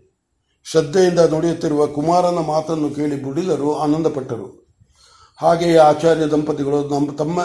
ಶ್ರದ್ಧೆಯಿಂದ 0.65 1.19
ನುಡಿಯುತ್ತಿರುವ 1.19 1.87
ಕುಮಾರನ 1.87 2.39
ಮಾತನ್ನು 2.47 2.89
ಕೇಳಿ 2.89 3.23
ಬುಡಿಲರು 3.23 3.69
ಆನಂದಪಟ್ಟರು. 3.75 4.47
ಹಾಗೆಯೇ 5.39 5.77
ಆಚಾರ್ಯ 5.77 6.25
ದಂಪತಿಗಳು 6.25 6.79
ನಮ್ಮ 6.89 7.11
ತಮ್ಮ 7.11 7.39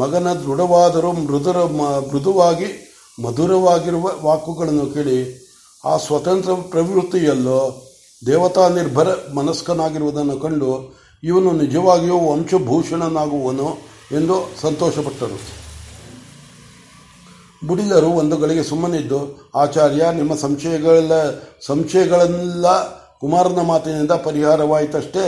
ಮಗನ 0.00 0.28
ದೃಢವಾದರೂ 0.32 1.12
ಮೃದುರ 1.12 1.58
ಮೃದುವಾಗಿ, 1.64 2.68
ಮಧುರವಾಗಿರುವ 3.22 4.10
ವಾಕುಗಳನ್ನು 4.24 4.86
ಕೇಳಿ, 4.94 5.18
ಆ 5.84 5.96
ಸ್ವತಂತ್ರ 5.96 6.54
ಪ್ರವೃತ್ತಿಯಲ್ಲೋ 6.70 7.60
ದೇವತಾ 8.26 8.68
ನಿರ್ಭರ 8.68 9.08
ಮನಸ್ಕನಾಗಿರುವುದನ್ನು 9.34 10.36
ಕಂಡು, 10.40 10.70
ಇವನು 11.22 11.52
ನಿಜವಾಗಿಯೂ 11.52 12.18
ವಂಶಭೂಷಣನಾಗುವನು 12.30 13.68
ಎಂದು 14.16 14.36
ಸಂತೋಷಪಟ್ಟರು. 14.60 15.63
ಬುಡಿದರು 17.66 18.10
ಒಂದು 18.10 18.36
ಗಳಿಗೆ 18.36 18.62
ಸುಮ್ಮನಿದ್ದು, 18.62 19.50
ಆಚಾರ್ಯ, 19.54 20.02
ನಿಮ್ಮ 20.12 20.34
ಸಂಶಯಗಳೆಲ್ಲ 20.34 21.12
ಸಂಶಯಗಳೆಲ್ಲ 21.66 22.66
ಕುಮಾರನ 23.18 23.60
ಮಾತಿನಿಂದ 23.60 24.10
ಪರಿಹಾರವಾಯಿತಷ್ಟೇ? 24.10 25.26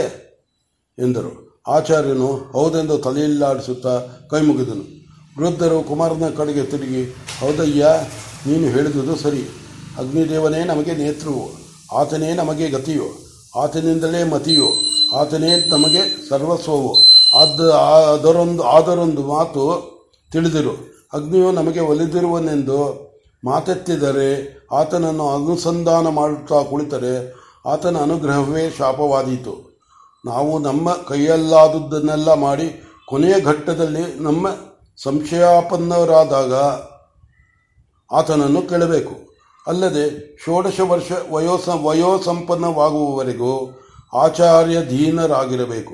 ಎಂದರು. 0.99 1.63
ಆಚಾರ್ಯನು 1.67 2.51
ಹೌದೆಂದು 2.51 2.97
ತಲೆಯಿಲ್ಲಾಡಿಸುತ್ತಾ 2.97 3.99
ಕೈ 4.29 4.41
ಮುಗಿದನು. 4.41 4.85
ವೃದ್ಧರು 5.39 5.83
ಕುಮಾರನ 5.83 6.29
ಕಡೆಗೆ 6.37 6.63
ತಿರುಗಿ, 6.63 7.03
ಹೌದಯ್ಯ, 7.39 7.87
ನೀನು 8.47 8.67
ಹೇಳಿದುದು 8.67 9.15
ಸರಿ. 9.15 9.43
ಅಗ್ನಿದೇವನೇ 9.97 10.63
ನಮಗೆ 10.63 10.95
ನೇತೃವು 10.95 11.43
ಆತನೇ 11.97 12.33
ನಮಗೆ 12.33 12.69
ಗತಿಯು, 12.69 13.07
ಆತನಿಂದಲೇ 13.59 14.23
ಮತಿಯು, 14.23 14.69
ಆತನೇ 15.15 15.69
ನಮಗೆ 15.69 16.29
ಸರ್ವಸ್ವವು. 16.29 16.93
ಆದ 17.37 17.59
ಅದರೊಂದು 18.13 18.63
ಆದರೊಂದು 18.63 19.23
ಮಾತು 19.27 19.63
ತಿಳಿದಿರು. 20.31 20.96
ಅಗ್ನಿಯು 21.13 21.51
ನಮಗೆ 21.51 21.79
ಒಲಿದಿರುವನೆಂದು 21.79 23.07
ಮಾತೆತ್ತಿದರೆ, 23.43 24.29
ಆತನನ್ನು 24.71 25.29
ಅನುಸಂಧಾನ 25.29 26.07
ಮಾಡುತ್ತಾ 26.07 26.61
ಕುಳಿತರೆ, 26.63 27.35
ಆತನ 27.65 27.97
ಅನುಗ್ರಹವೇ 27.97 28.69
ಶಾಪವಾದೀತು. 28.69 29.67
ನಾವು 30.25 30.59
ನಮ್ಮ 30.59 30.91
ಕೈಯಲ್ಲಾದುದನ್ನೆಲ್ಲ 31.09 32.33
ಮಾಡಿ 32.33 32.83
ಕೊನೆಯ 33.07 33.41
ಘಟ್ಟದಲ್ಲಿ 33.41 34.23
ನಮ್ಮ 34.23 34.47
ಸಂಶಯಾಪನ್ನರಾದಾಗ 34.97 36.53
ಆತನನ್ನು 38.11 38.61
ಕೇಳಬೇಕು. 38.61 39.15
ಅಲ್ಲದೆ 39.67 40.37
ಷೋಡಶ 40.45 40.79
ವರ್ಷ 40.79 41.11
ವಯೋಸ 41.31 41.69
ವಯೋಸಂಪನ್ನವಾಗುವವರೆಗೂ 41.83 43.79
ಆಚಾರ್ಯ 44.13 44.85
ಧೀನರಾಗಿರಬೇಕು 44.85 45.93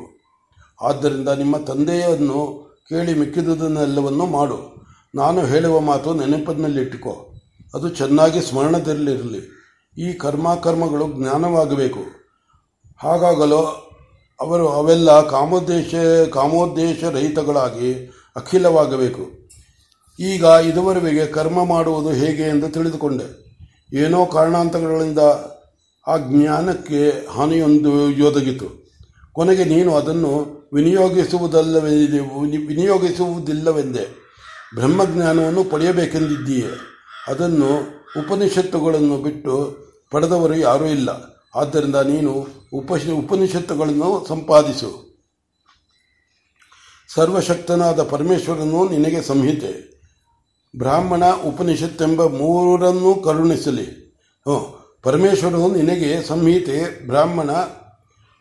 ಆದ್ದರಿಂದ 0.81 1.29
ನಿಮ್ಮ 1.29 1.57
ತಂದೆಯನ್ನು 1.57 2.41
ಕೇಳಿ 2.89 3.19
ಮಿಕ್ಕಿದುದನ್ನೆಲ್ಲವನ್ನು 3.19 4.25
ಮಾಡು. 4.25 4.82
ನಾನು 5.15 5.45
ಹೇಳುವ 5.45 5.79
ಮಾತು 5.79 6.13
ನೆನಪಿನಲ್ಲಿಟ್ಟುಕೋ. 6.13 7.33
ಅದು 7.73 7.89
ಚೆನ್ನಾಗಿ 7.89 8.41
ಸ್ಮರಣದಲ್ಲಿರಲಿ. 8.41 9.63
ಈ 9.97 10.13
ಕರ್ಮಕರ್ಮಗಳು 10.13 11.07
ಜ್ಞಾನವಾಗಬೇಕು. 11.07 11.99
ಹಾಗಾಗಲು 12.97 13.57
ಅವರು 14.41 14.67
ಅವೆಲ್ಲ 14.69 15.27
ಕಾಮೋದ್ದೇಶ 15.27 15.95
ಕಾಮೋದ್ದೇಶ 16.29 17.03
ರಹಿತಗಳಾಗಿ 17.03 18.13
ಅಖಿಲವಾಗಬೇಕು. 18.35 19.31
ಈಗ 20.19 20.43
ಇದುವರೆಗೆ 20.43 21.25
ಕರ್ಮ 21.25 21.65
ಮಾಡುವುದು 21.65 22.09
ಹೇಗೆ 22.09 22.43
ಎಂದು 22.43 22.69
ತಿಳಿದುಕೊಂಡೆ. 22.69 23.43
ಏನೋ 23.93 24.25
ಕಾರಣಾಂತರಗಳಿಂದ 24.25 25.19
ಆ 26.07 26.17
ಜ್ಞಾನಕ್ಕೆ 26.17 27.27
ಹಾನಿಯೊಂದು 27.27 28.11
ಯೋದಗಿತು. 28.11 28.91
ಕೊನೆಗೆ 29.33 29.65
ನೀನು 29.65 29.95
ಅದನ್ನು 29.95 30.63
ವಿನಿಯೋಗಿಸುವುದಲ್ಲವೇ 30.73 31.95
ವಿನಿಯೋಗಿಸುವುದಿಲ್ಲವೆಂದೇ. 32.67 34.22
ಬ್ರಹ್ಮಜ್ಞಾನವನ್ನು 34.75 35.63
ಪಡೆಯಬೇಕೆಂದಿದ್ದೀಯೆ. 35.63 36.67
ಅದನ್ನು 37.27 37.77
ಉಪನಿಷತ್ತುಗಳನ್ನು 38.19 39.17
ಬಿಟ್ಟು 39.17 39.77
ಪಡೆದವರು 40.11 40.55
ಯಾರೂ 40.55 40.85
ಇಲ್ಲ. 40.85 41.09
ಆದ್ದರಿಂದ 41.55 41.95
ನೀನು 41.95 42.47
ಉಪಶ, 42.73 43.01
ಉಪನಿಷತ್ತುಗಳನ್ನು 43.09 44.25
ಸಂಪಾದಿಸು. 44.29 45.13
ಸರ್ವಶಕ್ತನಾದ 47.13 48.03
ಪರಮೇಶ್ವರನು 48.03 48.89
ನಿನಗೆ 48.89 49.21
ಸಂಹಿತೆ. 49.21 49.93
ಬ್ರಾಹ್ಮಣ 50.77 51.23
ಉಪನಿಷತ್ತೆಂಬ 51.45 52.25
ಮೂರನ್ನು 52.25 53.15
ಕರುಣಿಸಲಿ. 53.15 53.83
ಹ್ಞೂ. 53.83 54.79
ಪರಮೇಶ್ವರನು 55.03 55.75
ನಿನಗೆ 55.75 56.27
ಸಂಹಿತೆ, 56.27 57.07
ಬ್ರಾಹ್ಮಣ 57.07 57.49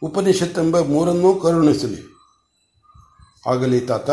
ಉಪನಿಷತ್ತೆಂಬ 0.02 0.80
ಮೂರನ್ನೂ 0.80 1.34
ಕರುಣಿಸಲಿ. 1.34 2.02
ಆಗಲಿ 3.48 3.80
ತಾತ. 3.80 4.10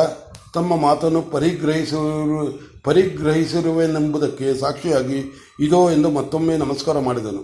ತಮ್ಮ 0.54 0.76
ಮಾತನ್ನು 0.76 1.22
ಪರಿಗ್ರಹಿಸಿರು, 1.22 2.60
ಪರಿಗ್ರಹಿಸಿರುವೆನೆಂಬುದಕ್ಕೆ 2.84 4.60
ಸಾಕ್ಷಿಯಾಗಿ 4.60 5.20
ಇದೋ 5.60 5.92
ಎಂದು 5.92 6.10
ಮತ್ತೊಮ್ಮೆ 6.10 6.58
ನಮಸ್ಕಾರ 6.58 7.00
ಮಾಡಿದನು. 7.00 7.44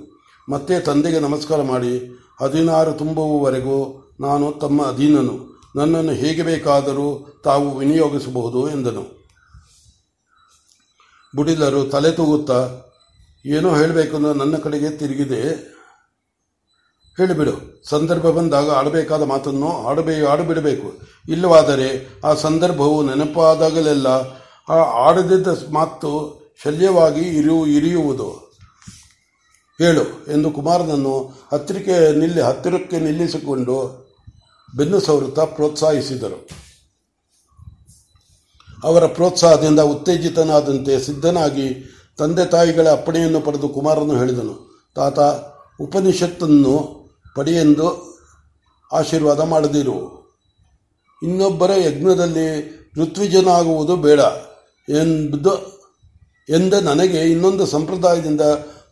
ಮತ್ತೆ 0.49 0.79
ತಂದೆಗೆ 0.79 1.19
ನಮಸ್ಕಾರ 1.19 1.61
ಮಾಡಿ, 1.61 2.19
ಹದಿನಾರು 2.41 2.93
ತುಂಬುವವರೆಗೂ 2.93 3.77
ನಾನು 4.19 4.51
ತಮ್ಮ 4.51 4.85
ಅಧೀನನು. 4.85 5.61
ನನ್ನನ್ನು 5.75 6.11
ಹೇಗೆ 6.11 6.43
ಬೇಕಾದರೂ 6.43 7.41
ತಾವು 7.43 7.77
ವಿನಿಯೋಗಿಸಬಹುದು 7.77 8.69
ಎಂದನು. 8.69 9.03
ಬುಡಿಲರು 11.35 11.85
ತಲೆ 11.85 12.11
ತೂಗುತ್ತಾ, 12.11 12.59
ಏನೋ 13.45 13.75
ಹೇಳಬೇಕೆಂದು 13.75 14.33
ನನ್ನ 14.33 14.57
ಕಡೆಗೆ 14.57 14.89
ತಿರುಗಿದೆ. 14.89 15.75
ಹೇಳಿಬಿಡು. 17.17 17.81
ಸಂದರ್ಭ 17.89 18.21
ಬಂದಾಗ 18.21 18.71
ಆಡಬೇಕಾದ 18.71 19.21
ಮಾತನ್ನು 19.21 19.87
ಆಡಬೇ, 19.87 20.25
ಆಡಿಬಿಡಬೇಕು. 20.25 20.99
ಇಲ್ಲವಾದರೆ 21.29 22.07
ಆ 22.23 22.33
ಸಂದರ್ಭವು 22.33 23.03
ನೆನಪಾದಾಗಲೆಲ್ಲ 23.03 24.07
ಆ 24.69 24.73
ಆಡದಿದ್ದ 25.07 25.47
ಮಾತು 25.71 26.41
ಶಲ್ಯವಾಗಿ 26.63 27.21
ಇರು 27.21 27.67
ಇರಿಯುವುದು. 27.67 28.29
ಹೇಳು 29.81 30.31
ಎಂದು 30.31 30.51
ಕುಮಾರನನ್ನು 30.51 31.33
ಹತ್ತಿರಕ್ಕೆ 31.51 32.19
ನಿಲ್ಲಿ, 32.19 32.41
ಹತ್ತಿರಕ್ಕೆ 32.41 32.99
ನಿಲ್ಲಿಸಿಕೊಂಡು 32.99 34.05
ಬೆನ್ನು 34.75 34.99
ಸವೃತ 34.99 35.39
ಪ್ರೋತ್ಸಾಹಿಸಿದರು. 35.39 36.47
ಅವರ 38.83 39.05
ಪ್ರೋತ್ಸಾಹದಿಂದ 39.05 39.79
ಉತ್ತೇಜಿತನಾದಂತೆ 39.79 40.99
ಸಿದ್ಧನಾಗಿ 40.99 41.95
ತಂದೆ 42.17 42.45
ತಾಯಿಗಳ 42.45 42.89
ಅಪ್ಪಣೆಯನ್ನು 42.89 43.41
ಪಡೆದು 43.41 43.69
ಕುಮಾರನು 43.69 44.17
ಹೇಳಿದನು. 44.17 44.83
ತಾತ, 44.95 45.19
ಉಪನಿಷತ್ತನ್ನು 45.79 47.04
ಪಡೆಯೆಂದು 47.35 48.17
ಆಶೀರ್ವಾದ 48.91 49.39
ಮಾಡದಿರು. 49.39 50.25
ಇನ್ನೊಬ್ಬರ 51.23 51.71
ಯಜ್ಞದಲ್ಲಿ 51.71 52.75
ಋತ್ವಿಜನಾಗುವುದು 53.01 53.95
ಬೇಡ 53.95 54.19
ಎಂದು 54.89 55.75
ಎಂದ 56.49 56.73
ನನಗೆ 56.73 57.21
ಇನ್ನೊಂದು 57.21 57.65
ಸಂಪ್ರದಾಯದಿಂದ 57.65 58.41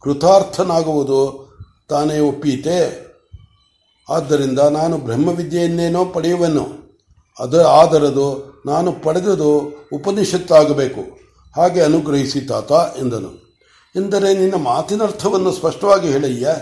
ಕೃತಾರ್ಥನಾಗುವುದು 0.01 1.43
ತಾನೇ 1.89 2.19
ಒಪ್ಪೀತೆ. 2.19 3.03
ಆದ್ದರಿಂದ 4.09 4.59
ನಾನು 4.59 4.97
ಬ್ರಹ್ಮವಿದ್ಯೆಯನ್ನೇನೋ 4.97 6.05
ಪಡೆಯುವೆನು. 6.05 6.67
ಅದು 7.39 7.67
ಆದರದು 7.67 8.53
ನಾನು 8.65 8.91
ಪಡೆದದು 8.91 9.59
ಉಪನಿಷತ್ತಾಗಬೇಕು. 9.93 11.19
ಹಾಗೆ 11.55 11.81
ಅನುಗ್ರಹಿಸಿ 11.81 12.41
ತಾತ 12.41 12.71
ಎಂದನು. 12.71 13.59
ಎಂದರೆ 13.95 14.33
ನಿನ್ನ 14.33 14.55
ಮಾತಿನರ್ಥವನ್ನು 14.55 15.51
ಸ್ಪಷ್ಟವಾಗಿ 15.51 16.07
ಹೇಳಯ್ಯ. 16.07 16.55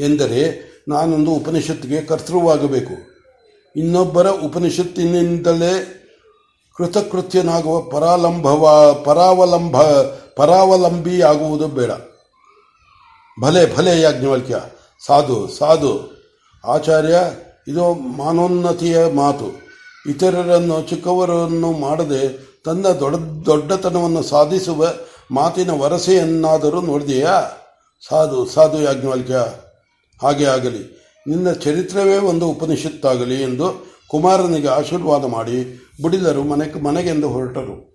ಎಂದರೆ 0.00 0.70
ನಾನೊಂದು 0.88 1.30
ಉಪನಿಷತ್ತಿಗೆ 1.30 2.02
ಕರ್ತೃವಾಗಬೇಕು. 2.02 3.10
ಇನ್ನೊಬ್ಬರ 3.76 4.30
ಉಪನಿಷತ್ತಿನಿಂದಲೇ 4.30 5.96
ಕೃತಕೃತ್ಯನಾಗುವ 6.76 7.80
ಪರಾಲಂಭವ 7.80 8.94
ಪರಾವಲಂಬ 9.04 9.82
ಪರಾವಲಂಬಿಯಾಗುವುದು 10.36 11.68
ಬೇಡ. 11.68 11.90
ಭಲೆ 13.42 13.76
ಭಲೆ 13.76 14.00
ಯಾಜ್ಞವಲ್ಕ್ಯ. 14.00 14.60
ಸಾಧು 15.06 15.48
ಸಾಧು. 15.48 16.10
ಆಚಾರ್ಯ, 16.64 17.20
ಇದು 17.68 17.94
ಮಾನೋನ್ನತಿಯ 17.94 18.98
ಮಾತು. 19.14 19.70
ಇತರರನ್ನು, 20.10 20.82
ಚಿಕ್ಕವರನ್ನು 20.82 21.72
ಮಾಡದೆ 21.72 22.50
ತನ್ನ 22.64 22.86
ದೊಡ್ಡ, 22.88 23.46
ದೊಡ್ಡತನವನ್ನು 23.46 24.22
ಸಾಧಿಸುವ 24.22 24.92
ಮಾತಿನ 25.30 25.70
ವರಸೆಯನ್ನಾದರೂ 25.70 26.80
ನೋಡಿದೆಯಾ? 26.80 27.40
ಸಾಧು 28.08 28.46
ಸಾಧು 28.46 28.82
ಯಾಜ್ಞವಲ್ಕ್ಯ. 28.82 29.36
ಹಾಗೆ 30.22 30.44
ಆಗಲಿ. 30.44 31.00
ನಿನ್ನ 31.26 31.52
ಚರಿತ್ರವೇ 31.52 32.16
ಒಂದು 32.16 32.46
ಉಪನಿಷತ್ತಾಗಲಿ 32.46 33.42
ಎಂದು 33.42 33.90
ಕುಮಾರನಿಗೆ 34.08 34.68
ಆಶೀರ್ವಾದ 34.68 35.24
ಮಾಡಿ 35.24 35.88
ಬುಡಿದರು 36.02 36.44
ಮನೆ, 36.44 36.82
ಮನೆಗೆಂದು 36.82 37.28
ಹೊರಟರು. 37.28 37.90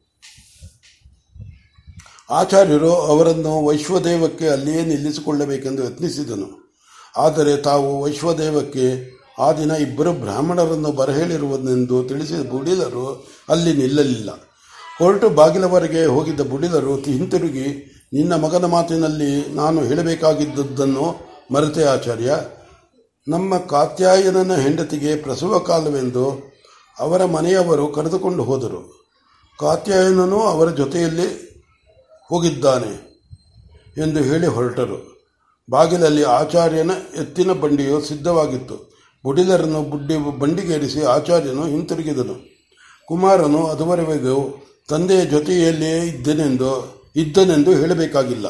ಆಚಾರ್ಯರು 2.30 2.94
ಅವರನ್ನು 2.94 3.66
ವೈಶ್ವದೇವಕ್ಕೆ 3.66 4.48
ಅಲ್ಲಿಯೇ 4.48 4.86
ನಿಲ್ಲಿಸಿಕೊಳ್ಳಬೇಕೆಂದು 4.86 5.84
ಯತ್ನಿಸಿದನು. 5.84 6.78
ಆದರೆ 7.18 7.58
ತಾವು 7.58 8.02
ವೈಶ್ವದೇವಕ್ಕೆ 8.02 9.16
ಆ 9.40 9.52
ದಿನ 9.52 9.72
ಇಬ್ಬರು 9.72 10.14
ಬ್ರಾಹ್ಮಣರನ್ನು 10.14 10.92
ಬರಹೇಳಿರುವುದೆಂದು 10.92 12.04
ತಿಳಿಸಿದ 12.04 12.50
ಬುಡಿದರು 12.50 13.28
ಅಲ್ಲಿ 13.50 13.74
ನಿಲ್ಲಲಿಲ್ಲ. 13.74 14.30
ಹೊರಟು 15.00 15.30
ಬಾಗಿಲವರೆಗೆ 15.30 16.06
ಹೋಗಿದ್ದ 16.06 16.42
ಬುಡಿದರು 16.42 16.96
ಹಿಂತಿರುಗಿ 16.96 17.92
ನಿನ್ನ 18.14 18.34
ಮಗನ 18.34 18.66
ಮಾತಿನಲ್ಲಿ 18.66 19.56
ನಾನು 19.56 19.84
ಹೇಳಬೇಕಾಗಿದ್ದದ್ದನ್ನು 19.84 21.25
ಮರೆತೆ 21.54 21.84
ಆಚಾರ್ಯ 21.84 22.36
ನಮ್ಮ 23.28 23.58
ಕಾತ್ಯಾಯನನ 23.58 24.56
ಹೆಂಡತಿಗೆ 24.56 25.16
ಪ್ರಸವ 25.16 25.58
ಕಾಲವೆಂದು 25.58 26.54
ಅವರ 27.00 27.26
ಮನೆಯವರು 27.26 27.88
ಕರೆದುಕೊಂಡು 27.88 28.44
ಹೋದರು. 28.44 29.10
ಕಾತ್ಯಾಯನನು 29.60 30.42
ಅವರ 30.42 30.70
ಜೊತೆಯಲ್ಲಿ 30.70 31.28
ಹೋಗಿದ್ದಾನೆ 32.30 33.22
ಎಂದು 33.98 34.20
ಹೇಳಿ 34.20 34.48
ಹೊರಟರು. 34.48 35.28
ಬಾಗಿಲಲ್ಲಿ 35.70 36.24
ಆಚಾರ್ಯನ 36.24 36.92
ಎತ್ತಿನ 37.16 37.52
ಬಂಡಿಯು 37.52 38.02
ಸಿದ್ಧವಾಗಿತ್ತು. 38.02 38.96
ಬುಡಿಲರನ್ನು 39.24 39.82
ಬುಡ್ಡಿ 39.84 40.40
ಬಂಡಿಗೇರಿಸಿ 40.40 41.04
ಆಚಾರ್ಯನು 41.04 41.66
ಹಿಂತಿರುಗಿದನು. 41.66 42.66
ಕುಮಾರನು 43.08 43.66
ಅದುವರೆಗೂ 43.66 44.66
ತಂದೆಯ 44.90 45.26
ಜೊತೆಯಲ್ಲಿಯೇ 45.26 46.00
ಇದ್ದನೆಂದು 46.00 47.04
ಇದ್ದನೆಂದು 47.16 47.72
ಹೇಳಬೇಕಾಗಿಲ್ಲ. 47.72 48.46